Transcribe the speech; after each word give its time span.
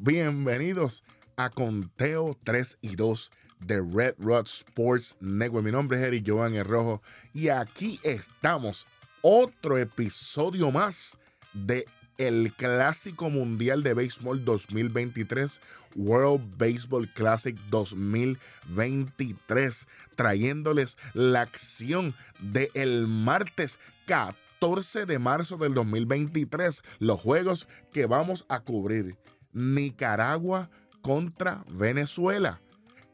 Bienvenidos 0.00 1.02
a 1.36 1.50
Conteo 1.50 2.38
3 2.44 2.78
y 2.82 2.94
2 2.94 3.32
de 3.66 3.82
Red 3.82 4.14
Rod 4.20 4.46
Sports 4.46 5.16
Network. 5.18 5.64
Mi 5.64 5.72
nombre 5.72 5.98
es 5.98 6.04
Eric 6.04 6.22
Joan 6.24 6.54
El 6.54 6.66
Rojo 6.66 7.02
y 7.34 7.48
aquí 7.48 7.98
estamos. 8.04 8.86
Otro 9.22 9.76
episodio 9.76 10.70
más 10.70 11.18
de 11.52 11.84
el 12.16 12.54
Clásico 12.54 13.28
Mundial 13.28 13.82
de 13.82 13.94
Béisbol 13.94 14.44
2023, 14.44 15.60
World 15.96 16.56
Baseball 16.56 17.12
Classic 17.12 17.56
2023, 17.68 19.88
trayéndoles 20.14 20.96
la 21.12 21.40
acción 21.40 22.14
del 22.38 22.70
el 22.74 23.08
martes 23.08 23.80
14 24.06 25.06
de 25.06 25.18
marzo 25.18 25.56
del 25.56 25.74
2023, 25.74 26.84
los 27.00 27.20
juegos 27.20 27.66
que 27.92 28.06
vamos 28.06 28.46
a 28.48 28.60
cubrir. 28.60 29.18
Nicaragua 29.52 30.68
contra 31.02 31.64
Venezuela, 31.68 32.60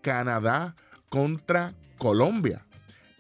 Canadá 0.01 0.75
contra 1.09 1.75
Colombia, 1.99 2.65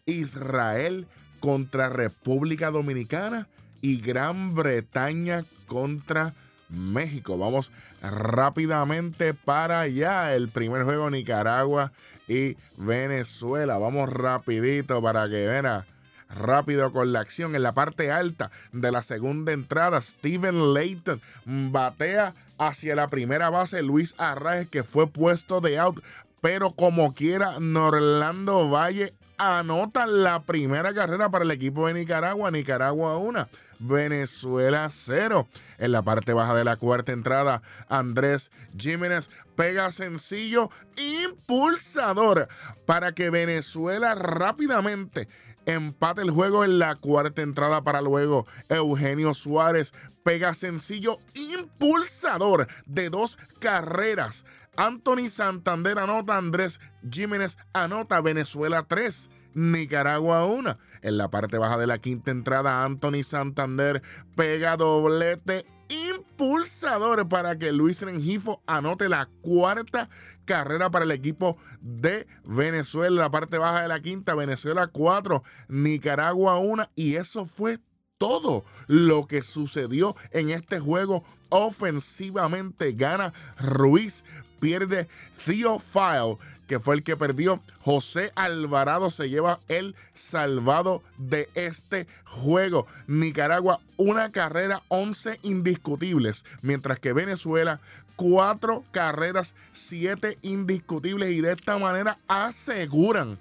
Israel 0.07 1.07
contra 1.41 1.89
República 1.89 2.71
Dominicana 2.71 3.49
y 3.81 4.01
Gran 4.01 4.55
Bretaña 4.55 5.45
contra 5.67 6.35
México. 6.69 7.39
Vamos 7.39 7.71
rápidamente 8.03 9.35
para 9.35 9.81
allá. 9.81 10.35
El 10.35 10.49
primer 10.49 10.85
juego 10.85 11.11
Nicaragua 11.11 11.93
y 12.27 12.57
Venezuela. 12.77 13.79
Vamos 13.79 14.11
rapidito 14.11 15.03
para 15.03 15.29
que 15.29 15.47
vean 15.47 15.85
rápido 16.29 16.93
con 16.93 17.13
la 17.13 17.21
acción. 17.21 17.55
En 17.55 17.63
la 17.63 17.73
parte 17.73 18.11
alta 18.11 18.51
de 18.73 18.91
la 18.93 19.03
segunda 19.03 19.53
entrada, 19.53 20.01
Steven 20.01 20.75
Layton 20.75 21.21
batea 21.45 22.35
hacia 22.59 22.95
la 22.95 23.09
primera 23.09 23.51
base 23.51 23.83
Luis 23.83 24.15
Arraez 24.19 24.69
que 24.69 24.85
fue 24.85 25.07
puesto 25.09 25.61
de 25.61 25.79
out. 25.79 26.03
Pero 26.41 26.71
como 26.71 27.15
quiera, 27.15 27.59
Norlando 27.59 28.69
Valle 28.69 29.15
anota 29.39 30.07
la 30.07 30.43
primera 30.43 30.95
carrera 30.95 31.31
para 31.31 31.45
el 31.45 31.51
equipo 31.51 31.87
de 31.87 31.95
Nicaragua. 31.95 32.51
Nicaragua 32.51 33.17
1, 33.19 33.49
Venezuela 33.81 34.89
0. 34.91 35.49
En 35.79 35.93
la 35.93 36.03
parte 36.03 36.33
baja 36.33 36.55
de 36.55 36.65
la 36.65 36.77
cuarta 36.77 37.13
entrada, 37.13 37.63
Andrés 37.89 38.51
Jiménez 38.77 39.31
pega 39.57 39.91
sencillo 39.91 40.71
impulsador 40.97 42.49
para 42.87 43.13
que 43.13 43.31
Venezuela 43.31 44.15
rápidamente 44.15 45.29
empate 45.67 46.23
el 46.23 46.31
juego 46.31 46.65
en 46.65 46.79
la 46.79 46.95
cuarta 46.97 47.43
entrada 47.43 47.83
para 47.83 48.03
luego 48.03 48.47
Eugenio 48.69 49.35
Suárez 49.35 49.95
pega 50.23 50.55
sencillo 50.55 51.19
impulsador 51.35 52.67
de 52.87 53.11
dos 53.11 53.39
carreras. 53.61 54.45
Anthony 54.77 55.29
Santander 55.29 55.99
anota, 55.99 56.37
Andrés 56.37 56.81
Jiménez 57.09 57.59
anota, 57.73 58.21
Venezuela 58.21 58.85
3. 58.87 59.31
Nicaragua 59.55 60.45
1. 60.47 60.79
En 61.03 61.17
la 61.17 61.31
parte 61.31 61.59
baja 61.59 61.79
de 61.79 61.87
la 61.87 61.99
quinta 61.99 62.31
entrada, 62.31 62.85
Anthony 62.85 63.23
Santander 63.23 64.03
pega 64.35 64.77
doblete 64.77 65.65
impulsador 65.89 67.29
para 67.29 67.57
que 67.57 67.73
Luis 67.73 68.03
Rengifo 68.03 68.63
anote 68.67 69.09
la 69.09 69.29
cuarta 69.43 70.09
carrera 70.45 70.91
para 70.91 71.05
el 71.05 71.13
equipo 71.13 71.57
de 71.81 72.27
Venezuela. 72.45 73.23
La 73.23 73.31
parte 73.31 73.59
baja 73.59 73.83
de 73.83 73.89
la 73.89 74.01
quinta, 74.01 74.35
Venezuela 74.35 74.89
4, 74.89 75.43
Nicaragua 75.69 76.59
1. 76.59 76.91
Y 76.97 77.15
eso 77.15 77.47
fue 77.47 77.79
todo 78.19 78.65
lo 78.87 79.27
que 79.27 79.43
sucedió 79.43 80.15
en 80.31 80.51
este 80.51 80.79
juego 80.79 81.25
ofensivamente. 81.49 82.93
Gana 82.93 83.33
Ruiz, 83.59 84.25
pierde 84.61 85.09
Theo 85.45 85.79
File, 85.79 86.39
que 86.67 86.79
fue 86.79 86.95
el 86.95 87.03
que 87.03 87.17
perdió. 87.17 87.61
José 87.81 88.33
Alvarado 88.35 89.11
se 89.11 89.29
lleva 89.29 89.61
el 89.69 89.95
salvado 90.13 91.03
de 91.19 91.49
este 91.55 92.07
juego. 92.25 92.87
Nicaragua, 93.07 93.81
una 93.97 94.33
carrera, 94.33 94.83
11 94.89 95.41
indiscutibles, 95.43 96.45
mientras 96.63 96.99
que 96.99 97.13
Venezuela, 97.13 97.81
cuatro 98.17 98.85
carreras, 98.91 99.55
siete 99.73 100.39
indiscutibles. 100.43 101.31
Y 101.31 101.41
de 101.41 101.53
esta 101.53 101.79
manera 101.79 102.17
aseguran 102.27 103.39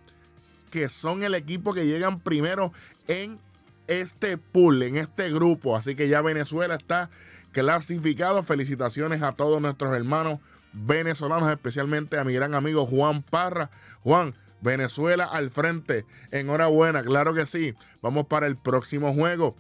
que 0.72 0.90
son 0.90 1.24
el 1.24 1.36
equipo 1.36 1.74
que 1.74 1.86
llegan 1.86 2.20
primero 2.20 2.74
en 3.08 3.40
este 3.88 4.38
pool, 4.38 4.84
en 4.84 4.98
este 4.98 5.32
grupo. 5.32 5.76
Así 5.76 5.96
que 5.96 6.08
ya 6.08 6.22
Venezuela 6.22 6.76
está 6.76 7.10
clasificado. 7.52 8.44
Felicitaciones 8.44 9.22
a 9.22 9.34
todos 9.34 9.62
nuestros 9.62 9.96
hermanos 9.96 10.40
venezolanos, 10.74 11.50
especialmente 11.50 12.18
a 12.18 12.24
mi 12.24 12.34
gran 12.34 12.56
amigo 12.56 12.86
Juan 12.86 13.24
Parra. 13.24 13.70
Juan, 14.02 14.34
Venezuela 14.62 15.26
al 15.26 15.50
frente. 15.50 16.06
Enhorabuena, 16.32 17.04
claro 17.04 17.34
que 17.34 17.46
sí. 17.46 17.74
Vamos 18.02 18.28
para 18.28 18.48
el 18.48 18.56
próximo 18.56 19.14
juego. 19.14 19.56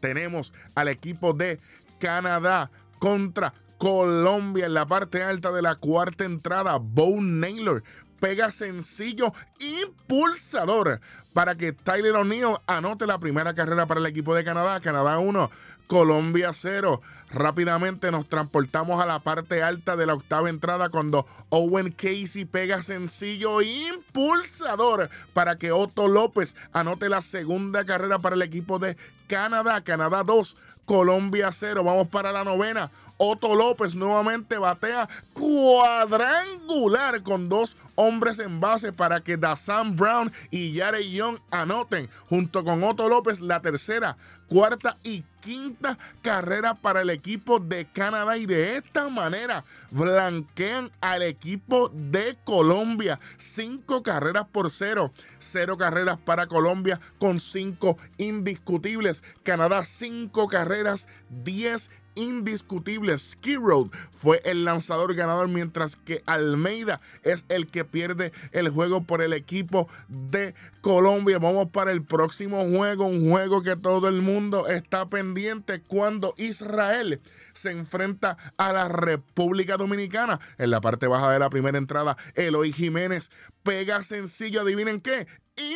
Tenemos 0.00 0.52
al 0.74 0.88
equipo 0.88 1.32
de 1.32 1.58
Canadá 1.98 2.70
contra 2.98 3.54
Colombia 3.78 4.66
en 4.66 4.74
la 4.74 4.86
parte 4.86 5.22
alta 5.22 5.52
de 5.52 5.62
la 5.62 5.76
cuarta 5.76 6.24
entrada. 6.24 6.78
Bo 6.80 7.20
Naylor 7.20 7.82
pega 8.24 8.50
sencillo 8.50 9.34
impulsador 9.58 10.98
para 11.34 11.56
que 11.56 11.72
Tyler 11.72 12.14
O'Neill 12.14 12.56
anote 12.66 13.06
la 13.06 13.18
primera 13.18 13.54
carrera 13.54 13.84
para 13.84 14.00
el 14.00 14.06
equipo 14.06 14.34
de 14.34 14.42
Canadá. 14.42 14.80
Canadá 14.80 15.18
1, 15.18 15.50
Colombia 15.86 16.54
0. 16.54 17.02
Rápidamente 17.30 18.10
nos 18.10 18.26
transportamos 18.26 19.02
a 19.02 19.04
la 19.04 19.20
parte 19.20 19.62
alta 19.62 19.94
de 19.94 20.06
la 20.06 20.14
octava 20.14 20.48
entrada 20.48 20.88
cuando 20.88 21.26
Owen 21.50 21.90
Casey 21.90 22.46
pega 22.46 22.80
sencillo 22.80 23.60
impulsador 23.60 25.10
para 25.34 25.58
que 25.58 25.70
Otto 25.70 26.08
López 26.08 26.56
anote 26.72 27.10
la 27.10 27.20
segunda 27.20 27.84
carrera 27.84 28.20
para 28.20 28.36
el 28.36 28.42
equipo 28.42 28.78
de 28.78 28.96
Canadá. 29.26 29.82
Canadá 29.82 30.22
2, 30.22 30.56
Colombia 30.84 31.50
0. 31.52 31.82
Vamos 31.84 32.08
para 32.08 32.32
la 32.32 32.44
novena. 32.44 32.90
Otto 33.16 33.54
López 33.54 33.94
nuevamente 33.94 34.58
batea 34.58 35.08
cuadrangular 35.34 37.22
con 37.22 37.48
dos 37.48 37.76
hombres 37.94 38.40
en 38.40 38.60
base 38.60 38.92
para 38.92 39.20
que 39.20 39.36
Dazan 39.36 39.94
Brown 39.94 40.32
y 40.50 40.72
Yare 40.72 41.08
Young 41.08 41.38
anoten 41.50 42.08
junto 42.28 42.64
con 42.64 42.82
Otto 42.82 43.08
López 43.08 43.40
la 43.40 43.60
tercera, 43.60 44.16
cuarta 44.48 44.96
y 45.02 45.24
quinta 45.40 45.98
carrera 46.22 46.74
para 46.74 47.02
el 47.02 47.10
equipo 47.10 47.60
de 47.60 47.84
Canadá 47.84 48.38
y 48.38 48.46
de 48.46 48.76
esta 48.78 49.10
manera 49.10 49.62
blanquean 49.90 50.90
al 51.00 51.22
equipo 51.22 51.90
de 51.90 52.38
Colombia. 52.44 53.18
Cinco 53.36 54.02
carreras 54.02 54.46
por 54.50 54.70
cero. 54.70 55.12
Cero 55.38 55.76
carreras 55.76 56.18
para 56.18 56.46
Colombia 56.46 56.98
con 57.18 57.40
cinco 57.40 57.98
indiscutibles. 58.16 59.22
Canadá 59.42 59.84
cinco 59.84 60.48
carreras, 60.48 61.08
diez 61.28 61.90
indiscutible. 62.14 63.16
Ski 63.18 63.56
Road 63.56 63.88
fue 64.10 64.40
el 64.44 64.64
lanzador 64.64 65.14
ganador, 65.14 65.48
mientras 65.48 65.96
que 65.96 66.22
Almeida 66.26 67.00
es 67.22 67.44
el 67.48 67.66
que 67.66 67.84
pierde 67.84 68.32
el 68.52 68.68
juego 68.68 69.04
por 69.04 69.22
el 69.22 69.32
equipo 69.32 69.88
de 70.08 70.54
Colombia. 70.80 71.38
Vamos 71.38 71.70
para 71.70 71.92
el 71.92 72.02
próximo 72.02 72.64
juego, 72.68 73.06
un 73.06 73.30
juego 73.30 73.62
que 73.62 73.76
todo 73.76 74.08
el 74.08 74.22
mundo 74.22 74.68
está 74.68 75.08
pendiente 75.08 75.80
cuando 75.80 76.34
Israel 76.36 77.20
se 77.52 77.70
enfrenta 77.70 78.36
a 78.56 78.72
la 78.72 78.88
República 78.88 79.76
Dominicana. 79.76 80.40
En 80.58 80.70
la 80.70 80.80
parte 80.80 81.06
baja 81.06 81.32
de 81.32 81.38
la 81.38 81.50
primera 81.50 81.78
entrada, 81.78 82.16
Eloy 82.34 82.72
Jiménez 82.72 83.30
pega 83.62 84.02
sencillo, 84.02 84.60
adivinen 84.60 85.00
qué, 85.00 85.26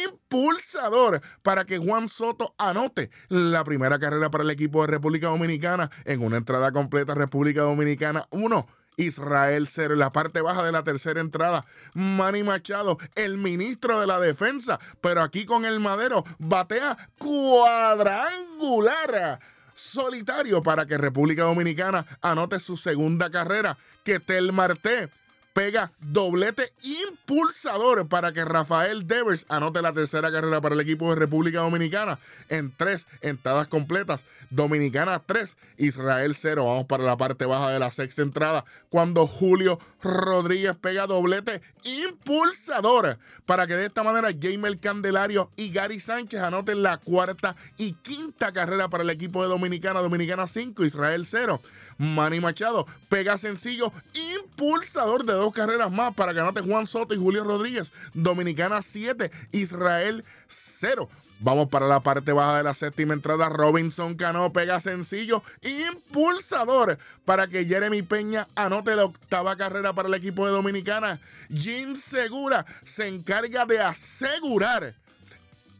impulsador 0.08 1.20
para 1.42 1.64
que 1.64 1.78
Juan 1.78 2.08
Soto 2.08 2.54
anote 2.58 3.10
la 3.28 3.64
primera 3.64 3.98
carrera 3.98 4.30
para 4.30 4.44
el 4.44 4.50
equipo 4.50 4.82
de 4.82 4.92
República 4.92 5.28
Dominicana 5.28 5.91
en 6.04 6.22
una 6.22 6.36
entrada 6.36 6.72
completa 6.72 7.15
República 7.15 7.62
Dominicana 7.62 8.27
1. 8.30 8.66
Israel 8.98 9.66
0 9.66 9.94
en 9.94 10.00
la 10.00 10.12
parte 10.12 10.42
baja 10.42 10.62
de 10.65 10.72
la 10.72 10.84
tercera 10.84 11.21
entrada. 11.21 11.65
Manny 11.94 12.42
Machado, 12.42 12.98
el 13.15 13.38
ministro 13.38 14.00
de 14.00 14.09
la 14.09 14.21
defensa, 14.21 14.78
pero 15.00 15.22
aquí 15.22 15.47
con 15.47 15.65
el 15.65 15.80
madero 15.80 16.22
batea 16.38 16.98
cuadrangular 17.16 19.38
solitario 19.72 20.62
para 20.62 20.84
que 20.86 20.98
República 20.98 21.44
Dominicana 21.44 22.04
anote 22.21 22.59
su 22.59 22.77
segunda 22.77 23.30
carrera. 23.30 23.78
Que 24.04 24.21
Tel 24.21 24.53
Marte 24.53 25.09
pega 25.59 25.91
doblete 25.99 26.72
impulsador 26.84 28.07
para 28.09 28.33
que 28.33 28.45
Rafael 28.45 29.09
Devers 29.09 29.45
anote 29.49 29.83
la 29.83 29.93
tercera 29.93 30.31
carrera 30.31 30.60
para 30.60 30.77
el 30.77 30.81
equipo 30.81 31.10
de 31.10 31.16
República 31.16 31.59
Dominicana 31.59 32.21
en 32.49 32.72
tres 32.77 33.09
entradas 33.22 33.66
completas. 33.66 34.25
Dominicana 34.51 35.21
3, 35.27 35.57
Israel 35.78 36.37
0. 36.37 36.65
Vamos 36.65 36.84
para 36.87 37.03
la 37.03 37.16
parte 37.16 37.45
baja 37.45 37.72
de 37.72 37.81
la 37.81 37.91
sexta 37.91 38.22
entrada 38.22 38.65
cuando 38.89 39.27
Julio 39.27 39.81
Rodríguez 40.01 40.77
pega 40.81 41.09
doblete 41.09 41.60
impulsador 41.83 43.19
para 43.45 43.66
que 43.66 43.75
de 43.75 43.87
esta 43.87 44.05
manera 44.05 44.28
Jamer 44.41 44.78
Candelario 44.78 45.51
y 45.57 45.72
Gary 45.72 45.99
Sánchez 45.99 46.41
anoten 46.41 46.84
la 46.84 46.99
cuarta 46.99 47.57
y 47.77 47.95
quinta 47.95 48.53
carrera 48.53 48.89
para 48.89 49.03
el 49.03 49.10
equipo 49.10 49.43
de 49.43 49.49
Dominicana. 49.49 50.03
Dominicana 50.03 50.47
5, 50.47 50.84
Israel 50.84 51.27
0. 51.27 51.60
Manny 51.99 52.39
Machado 52.39 52.87
pega 53.09 53.37
sencillo 53.37 53.91
impulsador 54.15 55.25
de 55.25 55.33
dos 55.33 55.47
carreras 55.53 55.91
más 55.91 56.15
para 56.15 56.33
anote 56.33 56.60
Juan 56.60 56.86
Soto 56.86 57.15
y 57.15 57.18
Julio 57.18 57.45
Rodríguez. 57.45 57.92
Dominicana 58.15 58.83
7, 58.83 59.30
Israel 59.53 60.24
0. 60.47 61.09
Vamos 61.41 61.68
para 61.68 61.86
la 61.86 62.00
parte 62.00 62.33
baja 62.33 62.59
de 62.59 62.65
la 62.65 62.74
séptima 62.74 63.15
entrada. 63.15 63.48
Robinson 63.48 64.15
Cano 64.16 64.53
pega 64.53 64.80
sencillo, 64.80 65.42
impulsador 65.62 66.98
para 67.24 67.47
que 67.47 67.65
Jeremy 67.65 68.03
Peña 68.03 68.48
anote 68.56 68.97
la 68.97 69.04
octava 69.04 69.54
carrera 69.56 69.92
para 69.92 70.09
el 70.09 70.15
equipo 70.15 70.47
de 70.47 70.53
Dominicana. 70.53 71.21
Jim 71.48 71.95
Segura 71.95 72.66
se 72.83 73.06
encarga 73.06 73.66
de 73.66 73.78
asegurar 73.78 74.95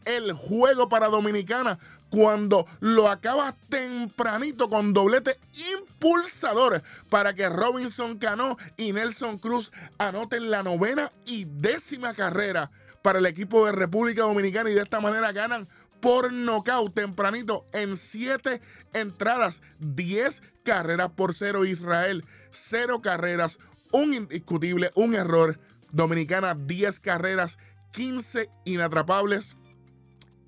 el 0.08 0.32
juego 0.32 0.88
para 0.88 1.08
Dominicana 1.08 1.78
cuando 2.08 2.66
lo 2.81 3.08
acaba 3.10 3.55
tempranito 3.69 4.70
con 4.70 4.94
doblete 4.94 5.38
impulsador 5.76 6.82
para 7.10 7.34
que 7.34 7.49
Robinson 7.49 8.19
Cano 8.19 8.56
y 8.78 8.93
Nelson 8.93 9.38
Cruz 9.38 9.70
anoten 9.99 10.50
la 10.50 10.62
novena 10.62 11.12
y 11.26 11.44
décima 11.44 12.14
carrera 12.14 12.70
para 13.02 13.19
el 13.19 13.26
equipo 13.26 13.66
de 13.66 13.72
República 13.72 14.22
Dominicana 14.22 14.70
y 14.70 14.75
de 14.75 14.81
esta 14.81 15.00
manera 15.00 15.31
ganan 15.32 15.69
por 16.00 16.32
nocaut 16.32 16.94
tempranito 16.94 17.66
en 17.72 17.96
7 17.96 18.62
entradas, 18.94 19.62
10 19.81 20.43
carreras 20.64 21.10
por 21.10 21.34
cero 21.34 21.66
Israel, 21.66 22.25
0 22.50 23.02
carreras, 23.02 23.58
un 23.93 24.14
indiscutible, 24.14 24.90
un 24.94 25.14
error. 25.14 25.58
Dominicana 25.90 26.55
10 26.55 27.00
carreras, 27.00 27.58
15 27.93 28.50
inatrapables 28.64 29.56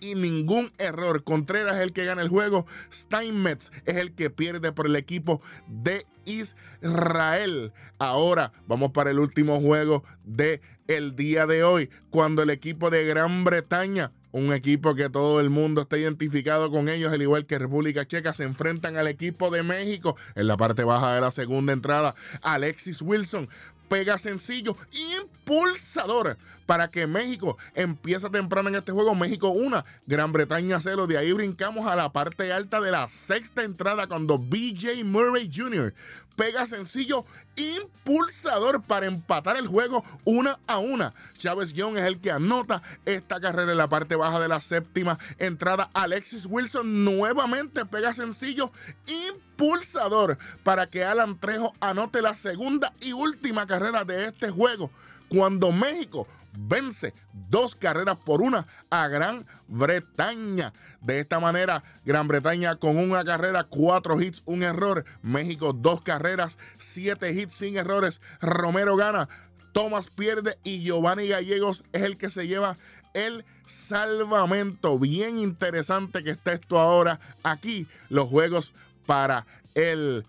y 0.00 0.14
ningún 0.14 0.72
error. 0.78 1.24
Contreras 1.24 1.76
es 1.76 1.82
el 1.82 1.92
que 1.92 2.04
gana 2.04 2.22
el 2.22 2.28
juego. 2.28 2.66
Steinmetz 2.92 3.70
es 3.86 3.96
el 3.96 4.14
que 4.14 4.30
pierde 4.30 4.72
por 4.72 4.86
el 4.86 4.96
equipo 4.96 5.40
de 5.66 6.06
Israel. 6.24 7.72
Ahora 7.98 8.52
vamos 8.66 8.90
para 8.92 9.10
el 9.10 9.18
último 9.18 9.60
juego 9.60 10.04
de 10.24 10.60
el 10.86 11.16
día 11.16 11.46
de 11.46 11.64
hoy, 11.64 11.90
cuando 12.10 12.42
el 12.42 12.50
equipo 12.50 12.90
de 12.90 13.04
Gran 13.04 13.44
Bretaña 13.44 14.12
un 14.32 14.52
equipo 14.52 14.94
que 14.94 15.10
todo 15.10 15.40
el 15.40 15.50
mundo 15.50 15.82
está 15.82 15.98
identificado 15.98 16.70
con 16.70 16.88
ellos, 16.88 17.12
al 17.12 17.22
igual 17.22 17.46
que 17.46 17.58
República 17.58 18.06
Checa, 18.06 18.32
se 18.32 18.44
enfrentan 18.44 18.96
al 18.96 19.08
equipo 19.08 19.50
de 19.50 19.62
México 19.62 20.16
en 20.36 20.46
la 20.46 20.56
parte 20.56 20.84
baja 20.84 21.14
de 21.14 21.20
la 21.20 21.30
segunda 21.30 21.72
entrada. 21.72 22.14
Alexis 22.42 23.02
Wilson 23.02 23.48
pega 23.88 24.18
sencillo, 24.18 24.76
impulsador 25.50 26.36
para 26.66 26.88
que 26.88 27.06
México 27.06 27.58
empiece 27.74 28.30
temprano 28.30 28.68
en 28.68 28.76
este 28.76 28.92
juego. 28.92 29.14
México 29.14 29.50
1, 29.50 29.84
Gran 30.06 30.32
Bretaña 30.32 30.78
0. 30.78 31.08
De 31.08 31.18
ahí 31.18 31.32
brincamos 31.32 31.86
a 31.86 31.96
la 31.96 32.12
parte 32.12 32.52
alta 32.52 32.80
de 32.80 32.92
la 32.92 33.08
sexta 33.08 33.64
entrada 33.64 34.06
cuando 34.06 34.38
BJ 34.38 35.04
Murray 35.04 35.50
Jr. 35.52 35.92
pega 36.36 36.64
sencillo, 36.64 37.24
impulsador 37.56 38.82
para 38.82 39.06
empatar 39.06 39.56
el 39.56 39.66
juego 39.66 40.04
una 40.24 40.60
a 40.68 40.78
una. 40.78 41.12
Chávez 41.36 41.72
Young 41.72 41.96
es 41.96 42.04
el 42.04 42.20
que 42.20 42.30
anota 42.30 42.82
esta 43.04 43.40
carrera 43.40 43.72
en 43.72 43.78
la 43.78 43.88
parte 43.88 44.14
baja 44.14 44.38
de 44.38 44.46
la 44.46 44.60
séptima 44.60 45.18
entrada. 45.38 45.90
Alexis 45.92 46.46
Wilson 46.46 47.04
nuevamente 47.04 47.84
pega 47.84 48.12
sencillo, 48.12 48.70
impulsador 49.06 50.38
para 50.62 50.86
que 50.86 51.04
Alan 51.04 51.38
Trejo 51.38 51.72
anote 51.80 52.22
la 52.22 52.34
segunda 52.34 52.92
y 53.00 53.12
última 53.12 53.66
carrera 53.66 54.04
de 54.04 54.26
este 54.26 54.50
juego. 54.50 54.90
Cuando 55.30 55.70
México 55.70 56.26
vence 56.52 57.14
dos 57.48 57.76
carreras 57.76 58.18
por 58.18 58.42
una 58.42 58.66
a 58.90 59.06
Gran 59.06 59.46
Bretaña. 59.68 60.72
De 61.00 61.20
esta 61.20 61.38
manera, 61.38 61.84
Gran 62.04 62.26
Bretaña 62.26 62.76
con 62.76 62.98
una 62.98 63.24
carrera, 63.24 63.64
cuatro 63.64 64.20
hits, 64.20 64.42
un 64.44 64.64
error. 64.64 65.04
México, 65.22 65.72
dos 65.72 66.00
carreras, 66.00 66.58
siete 66.78 67.32
hits 67.32 67.54
sin 67.54 67.76
errores. 67.76 68.20
Romero 68.40 68.96
gana. 68.96 69.28
Tomás 69.72 70.10
pierde 70.10 70.58
y 70.64 70.82
Giovanni 70.82 71.28
Gallegos 71.28 71.84
es 71.92 72.02
el 72.02 72.16
que 72.16 72.28
se 72.28 72.48
lleva 72.48 72.76
el 73.14 73.44
salvamento. 73.66 74.98
Bien 74.98 75.38
interesante 75.38 76.24
que 76.24 76.30
está 76.30 76.54
esto 76.54 76.80
ahora 76.80 77.20
aquí. 77.44 77.86
Los 78.08 78.28
juegos 78.28 78.72
para 79.06 79.46
el 79.76 80.26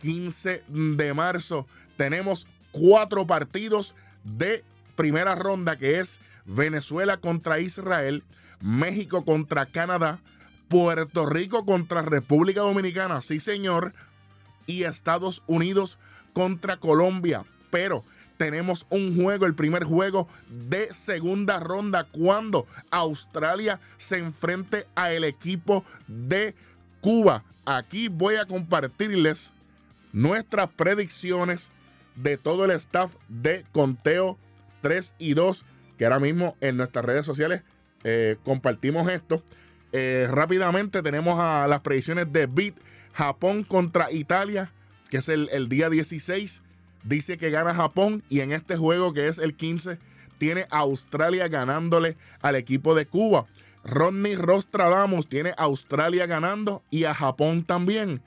15 0.00 0.62
de 0.68 1.14
marzo. 1.14 1.66
Tenemos 1.96 2.46
cuatro 2.70 3.26
partidos 3.26 3.94
de 4.26 4.64
primera 4.96 5.34
ronda 5.34 5.76
que 5.76 6.00
es 6.00 6.20
Venezuela 6.44 7.16
contra 7.18 7.60
Israel, 7.60 8.22
México 8.60 9.24
contra 9.24 9.66
Canadá, 9.66 10.20
Puerto 10.68 11.26
Rico 11.26 11.64
contra 11.64 12.02
República 12.02 12.60
Dominicana, 12.60 13.20
sí 13.20 13.40
señor, 13.40 13.94
y 14.66 14.82
Estados 14.82 15.42
Unidos 15.46 15.98
contra 16.32 16.76
Colombia. 16.78 17.44
Pero 17.70 18.02
tenemos 18.36 18.86
un 18.90 19.16
juego, 19.16 19.46
el 19.46 19.54
primer 19.54 19.84
juego 19.84 20.28
de 20.48 20.92
segunda 20.92 21.60
ronda, 21.60 22.04
cuando 22.04 22.66
Australia 22.90 23.80
se 23.96 24.18
enfrente 24.18 24.86
a 24.94 25.12
el 25.12 25.24
equipo 25.24 25.84
de 26.06 26.54
Cuba. 27.00 27.44
Aquí 27.64 28.08
voy 28.08 28.36
a 28.36 28.46
compartirles 28.46 29.52
nuestras 30.12 30.68
predicciones 30.70 31.70
de 32.16 32.36
todo 32.36 32.64
el 32.64 32.70
staff 32.72 33.14
de 33.28 33.64
conteo 33.72 34.38
3 34.82 35.14
y 35.18 35.34
2, 35.34 35.64
que 35.98 36.04
ahora 36.04 36.18
mismo 36.18 36.56
en 36.60 36.76
nuestras 36.76 37.04
redes 37.04 37.26
sociales 37.26 37.62
eh, 38.04 38.36
compartimos 38.44 39.10
esto. 39.10 39.42
Eh, 39.92 40.28
rápidamente 40.30 41.02
tenemos 41.02 41.38
a 41.40 41.66
las 41.68 41.80
predicciones 41.80 42.32
de 42.32 42.46
Beat 42.46 42.74
Japón 43.12 43.64
contra 43.64 44.12
Italia, 44.12 44.70
que 45.08 45.18
es 45.18 45.28
el, 45.28 45.68
día 45.68 45.88
16. 45.88 46.62
Dice 47.04 47.38
que 47.38 47.50
gana 47.50 47.74
Japón 47.74 48.22
y 48.28 48.40
en 48.40 48.52
este 48.52 48.76
juego 48.76 49.14
que 49.14 49.28
es 49.28 49.38
el 49.38 49.54
15 49.54 49.98
tiene 50.38 50.66
a 50.70 50.80
Australia 50.80 51.48
ganándole 51.48 52.16
al 52.42 52.56
equipo 52.56 52.94
de 52.94 53.06
Cuba. 53.06 53.46
Rodney 53.84 54.34
Rostradamus 54.34 55.28
tiene 55.28 55.54
Australia 55.56 56.26
ganando 56.26 56.82
y 56.90 57.04
a 57.04 57.14
Japón 57.14 57.64
también. 57.64 58.20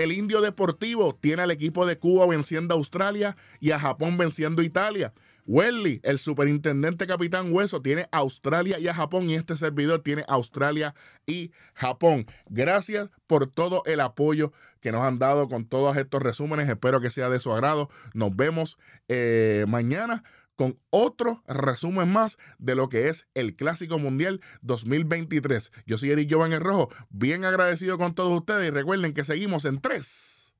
El 0.00 0.12
Indio 0.12 0.40
Deportivo 0.40 1.14
tiene 1.20 1.42
al 1.42 1.50
equipo 1.50 1.84
de 1.84 1.98
Cuba 1.98 2.26
venciendo 2.26 2.74
a 2.74 2.78
Australia 2.78 3.36
y 3.60 3.72
a 3.72 3.78
Japón 3.78 4.16
venciendo 4.16 4.62
a 4.62 4.64
Italia. 4.64 5.12
Welly, 5.44 6.00
el 6.04 6.18
superintendente 6.18 7.06
capitán 7.06 7.52
Hueso, 7.52 7.82
tiene 7.82 8.08
Australia 8.10 8.78
y 8.78 8.88
a 8.88 8.94
Japón 8.94 9.28
y 9.28 9.34
este 9.34 9.58
servidor 9.58 10.02
tiene 10.02 10.24
Australia 10.26 10.94
y 11.26 11.50
Japón. 11.74 12.24
Gracias 12.48 13.10
por 13.26 13.46
todo 13.46 13.82
el 13.84 14.00
apoyo 14.00 14.52
que 14.80 14.90
nos 14.90 15.02
han 15.02 15.18
dado 15.18 15.50
con 15.50 15.66
todos 15.66 15.94
estos 15.98 16.22
resúmenes. 16.22 16.70
Espero 16.70 17.02
que 17.02 17.10
sea 17.10 17.28
de 17.28 17.38
su 17.38 17.52
agrado. 17.52 17.90
Nos 18.14 18.34
vemos 18.34 18.78
eh, 19.08 19.66
mañana 19.68 20.22
con 20.60 20.78
otro 20.90 21.42
resumen 21.46 22.12
más 22.12 22.36
de 22.58 22.74
lo 22.74 22.90
que 22.90 23.08
es 23.08 23.26
el 23.32 23.56
Clásico 23.56 23.98
Mundial 23.98 24.42
2023. 24.60 25.72
Yo 25.86 25.96
soy 25.96 26.10
Eric 26.10 26.28
Giovanni 26.28 26.58
Rojo, 26.58 26.90
bien 27.08 27.46
agradecido 27.46 27.96
con 27.96 28.14
todos 28.14 28.38
ustedes 28.38 28.68
y 28.68 28.70
recuerden 28.70 29.14
que 29.14 29.24
seguimos 29.24 29.64
en 29.64 29.80
3 29.80 30.54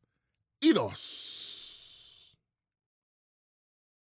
y 0.61 0.73
2. 0.73 1.20